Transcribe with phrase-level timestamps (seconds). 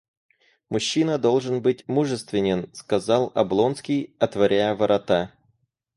[0.71, 5.31] Мужчина должен быть мужествен,— сказал Облонский, отворяя ворота.